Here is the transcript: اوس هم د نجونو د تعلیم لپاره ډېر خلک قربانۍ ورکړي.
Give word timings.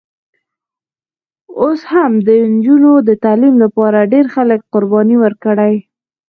اوس 1.61 1.81
هم 1.93 2.11
د 2.27 2.29
نجونو 2.53 2.91
د 3.07 3.09
تعلیم 3.23 3.55
لپاره 3.63 4.09
ډېر 4.13 4.25
خلک 4.35 4.59
قربانۍ 4.73 5.15
ورکړي. 5.23 5.73